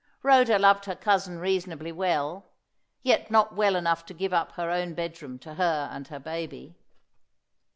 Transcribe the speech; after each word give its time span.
Rhoda 0.23 0.57
loved 0.57 0.85
her 0.85 0.95
cousin 0.95 1.37
reasonably 1.37 1.91
well, 1.91 2.45
yet 3.03 3.29
not 3.29 3.53
well 3.53 3.75
enough 3.75 4.03
to 4.07 4.15
give 4.15 4.33
up 4.33 4.53
her 4.53 4.71
own 4.71 4.95
bedroom 4.95 5.37
to 5.37 5.53
her 5.53 5.89
and 5.91 6.07
her 6.07 6.17
baby. 6.17 6.73